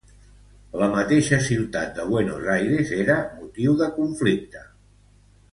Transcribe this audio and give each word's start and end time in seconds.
La 0.83 0.87
mateixa 0.93 1.37
ciutat 1.49 1.93
de 1.99 2.07
Buenos 2.13 2.49
Aires 2.55 2.95
era 3.05 3.21
motiu 3.43 3.79
de 3.83 3.91
conflicte. 4.01 4.69